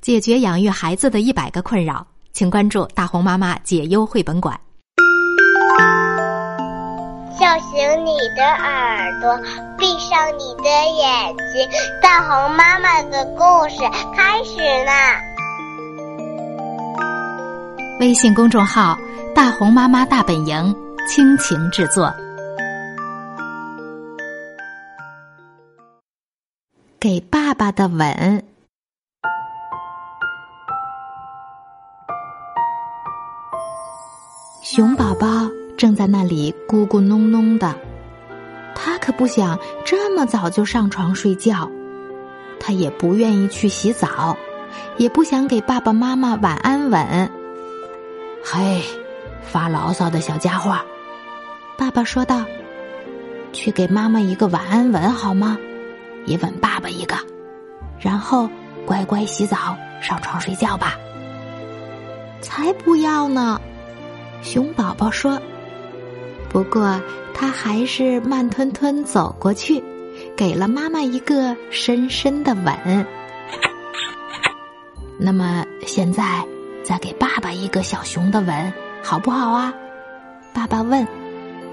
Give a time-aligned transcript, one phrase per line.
[0.00, 4.58] 解决养育孩子的一百个困扰，请关注大红妈妈解忧绘本馆。
[7.38, 9.36] 叫醒你的耳朵，
[9.76, 11.68] 闭上你的眼睛，
[12.00, 13.76] 大红妈妈的故事
[14.16, 15.20] 开始啦！
[18.00, 18.98] 微信公众号
[19.34, 20.74] “大红妈妈大本营”
[21.08, 22.10] 倾情制作。
[26.98, 28.49] 给爸爸的吻。
[34.72, 37.74] 熊宝宝正在那里咕咕哝哝的，
[38.72, 41.68] 他可不想这么早就上床睡觉，
[42.60, 44.36] 他也不愿意去洗澡，
[44.96, 47.28] 也不想给爸爸妈妈晚安吻。
[48.44, 48.80] 嘿，
[49.42, 50.78] 发牢骚的小家伙，
[51.76, 52.44] 爸爸说道
[53.52, 55.58] ：“去给妈妈一个晚安吻好吗？
[56.26, 57.16] 也吻爸爸一个，
[57.98, 58.48] 然后
[58.86, 60.96] 乖乖洗澡，上床睡觉吧。”
[62.40, 63.60] 才不要呢！
[64.42, 65.40] 熊宝宝说
[66.48, 67.00] ：“不过
[67.34, 69.82] 他还是慢吞吞走过去，
[70.36, 73.06] 给了妈妈一个深深的吻。
[75.18, 76.44] 那么现在
[76.82, 79.72] 再给爸爸一个小熊的吻，好不好啊？”
[80.52, 81.06] 爸爸问。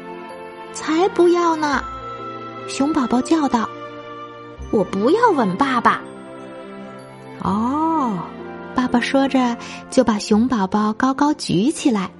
[0.72, 1.82] “才不要呢！”
[2.68, 3.68] 熊宝宝叫道
[4.70, 6.00] ，“我不要吻爸爸。”
[7.42, 8.18] 哦，
[8.74, 9.56] 爸爸说着
[9.90, 12.10] 就把熊宝宝高高举起来。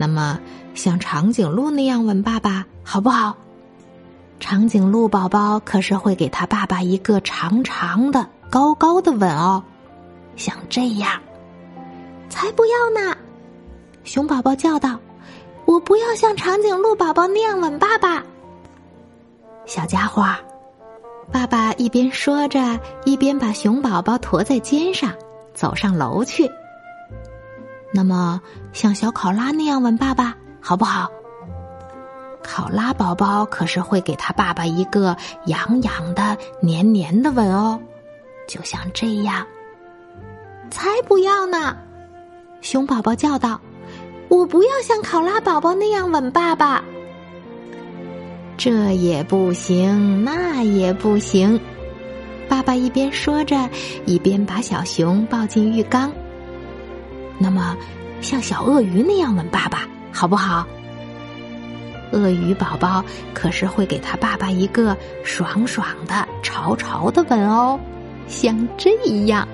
[0.00, 0.40] 那么，
[0.74, 3.36] 像长颈鹿那样吻爸爸好不好？
[4.38, 9.62] 长颈鹿宝宝可是会给他爸爸一个长长的、高高的吻哦，
[10.36, 11.20] 像这样。
[12.30, 13.14] 才不要呢！
[14.02, 14.98] 熊宝宝叫道
[15.66, 18.24] ：“我不要像长颈鹿宝宝那样吻爸爸。”
[19.66, 20.24] 小家伙，
[21.30, 25.12] 爸爸一边说着，一边把熊宝宝驮在肩上，
[25.52, 26.50] 走上楼去。
[27.92, 28.40] 那么，
[28.72, 31.08] 像小考拉那样吻爸爸好不好？
[32.42, 35.16] 考拉宝宝可是会给他爸爸一个
[35.46, 37.78] 痒痒的、黏黏的吻哦，
[38.48, 39.46] 就像这样。
[40.70, 41.76] 才不要呢！
[42.60, 43.60] 熊宝宝叫道
[44.28, 46.82] ：“我不要像考拉宝宝那样吻爸爸。”
[48.56, 51.60] 这也不行，那也不行。
[52.48, 53.68] 爸爸一边说着，
[54.06, 56.12] 一边把小熊抱进浴缸。
[57.42, 57.74] 那么，
[58.20, 60.66] 像小鳄鱼那样吻爸爸好不好？
[62.12, 63.02] 鳄鱼宝宝
[63.32, 67.80] 可是会给他爸爸一个爽爽的、潮潮的吻哦，
[68.28, 68.90] 像这
[69.26, 69.48] 样。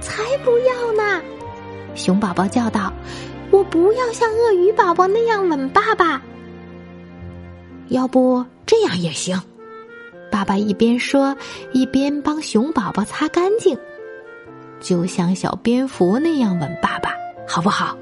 [0.00, 1.20] 才不要呢！
[1.94, 2.92] 熊宝宝叫道
[3.50, 6.22] ：“我不要像鳄鱼宝宝那样吻爸爸。”
[7.88, 9.38] 要不这样也行。
[10.30, 11.36] 爸爸一边说，
[11.72, 13.76] 一边帮熊宝宝擦干净。
[14.80, 17.10] 就像小蝙蝠那样吻爸爸，
[17.46, 17.96] 好不好？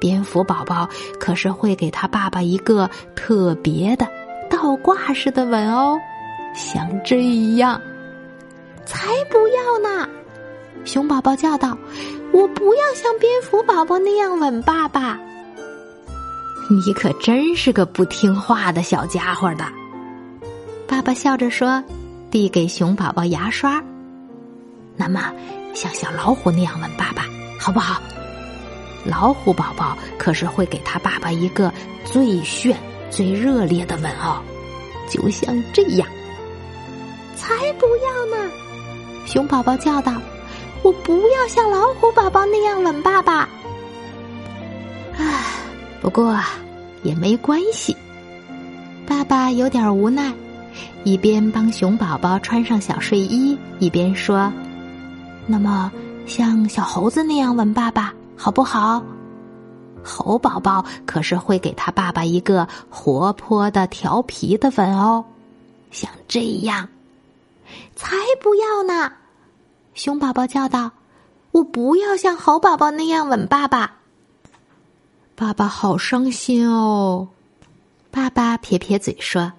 [0.00, 0.88] 蝙蝠宝宝
[1.18, 4.06] 可是会给他爸爸一个特别的
[4.48, 5.98] 倒挂式的吻哦，
[6.54, 7.80] 像这样。
[8.86, 10.08] 才不要呢！
[10.84, 11.76] 熊宝宝叫道
[12.32, 15.18] ：“我不要像蝙蝠宝宝那样吻爸爸。”
[16.70, 19.64] 你可真是个不听话的小家伙的。
[20.86, 21.82] 爸爸笑着说，
[22.30, 23.82] 递给熊宝宝牙刷。
[24.96, 25.32] 那么。
[25.74, 27.24] 像小老虎那样吻爸爸，
[27.58, 28.00] 好不好？
[29.04, 31.72] 老虎宝宝可是会给他爸爸一个
[32.04, 32.76] 最炫、
[33.10, 34.42] 最热烈的吻哦，
[35.08, 36.06] 就像这样。
[37.36, 38.50] 才不要呢！
[39.24, 40.20] 熊宝宝叫道
[40.82, 43.48] ：“我不要像老虎宝宝那样吻爸爸。”
[45.16, 45.44] 唉，
[46.00, 46.38] 不过
[47.02, 47.96] 也没关系。
[49.06, 50.32] 爸爸有点无奈，
[51.04, 54.52] 一边帮熊宝宝穿上小睡衣，一边说。
[55.50, 55.90] 那么，
[56.26, 59.02] 像小猴子那样吻爸爸好不好？
[60.04, 65.24] 猴宝宝可是会给他爸爸一个活泼的、调皮的吻哦，
[65.90, 66.88] 像这样。
[67.96, 69.12] 才不要呢！
[69.94, 70.92] 熊宝宝叫道
[71.50, 73.96] ：“我不要像猴宝宝那样吻爸爸。”
[75.34, 77.28] 爸爸好伤心哦。
[78.10, 79.52] 爸爸撇撇嘴说：“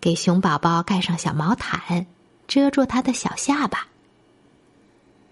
[0.00, 2.06] 给熊宝宝盖上小毛毯，
[2.46, 3.86] 遮住他的小下巴。”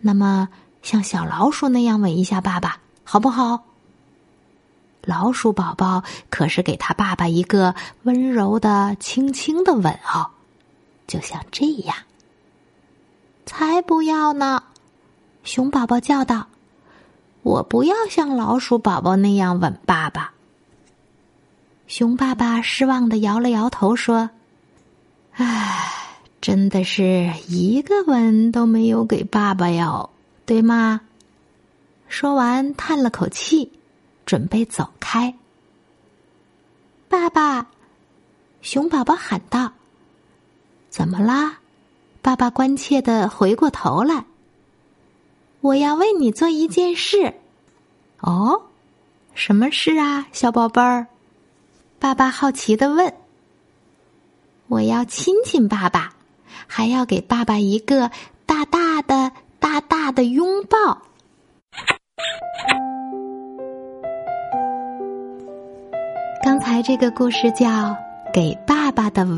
[0.07, 0.51] 那么，
[0.83, 3.65] 像小老鼠那样吻一下爸爸，好不好？
[5.01, 10.29] 老鼠宝宝可是给他爸爸一个温柔的、轻轻的吻哦，
[11.07, 11.97] 就像这样。
[13.47, 14.63] 才不要呢！
[15.43, 16.49] 熊宝宝叫道
[17.43, 20.33] ：“我不要像老鼠宝宝那样吻爸爸。”
[21.89, 24.29] 熊爸爸失望的摇了摇头说
[25.37, 26.04] ：“唉，
[26.45, 30.11] 真的是一个吻都没有给爸爸哟，
[30.45, 31.01] 对吗？
[32.07, 33.73] 说完，叹了口气，
[34.27, 35.35] 准备走开。
[37.09, 37.69] 爸爸，
[38.61, 39.73] 熊宝宝喊道
[40.93, 41.61] ：“怎么啦？”
[42.21, 44.27] 爸爸关切的回过头来。
[45.63, 47.33] 我要为你做一件事。
[48.21, 48.65] 哦，
[49.33, 51.07] 什么事啊，小宝贝儿？
[51.99, 53.15] 爸爸好奇的问。
[54.67, 56.15] 我要亲亲爸爸，
[56.67, 58.11] 还要给爸爸一个
[58.47, 61.03] 大大的、大大的拥抱。
[66.43, 67.67] 刚才这个故事叫
[68.33, 69.37] 《给爸爸的吻》。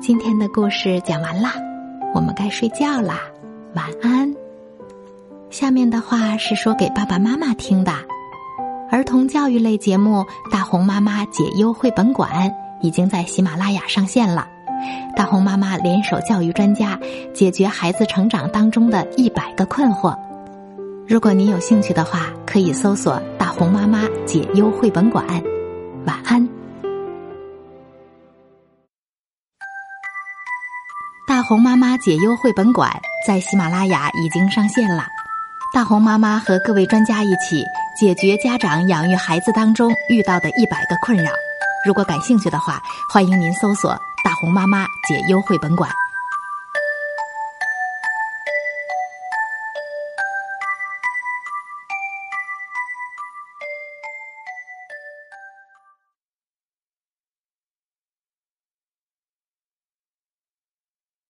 [0.00, 1.54] 今天的故事讲完啦，
[2.14, 3.20] 我们该睡觉啦，
[3.74, 4.34] 晚安。
[5.50, 7.92] 下面的话是说给爸爸妈妈听的，
[8.90, 10.20] 儿童教育类节目
[10.52, 12.30] 《大红妈妈解忧绘本馆》
[12.82, 14.46] 已经在喜马拉雅上线了。
[15.16, 16.98] 大红妈妈联手教育专家，
[17.34, 20.16] 解决孩子成长当中的一百个困惑。
[21.06, 25.24] 如果您有兴趣的话，可以搜索“大红妈妈解忧绘本馆”。
[26.06, 26.48] 晚安。
[31.26, 32.90] 大红妈妈解忧绘本馆
[33.26, 35.04] 在喜马拉雅已经上线了。
[35.74, 37.62] 大红妈妈和各位专家一起
[37.98, 41.30] 解决家长养育孩子当中遇到的一百个困扰。
[41.84, 42.80] 如果感兴趣的话，
[43.12, 43.94] 欢迎您搜索
[44.40, 45.90] “红妈妈解忧绘本馆”。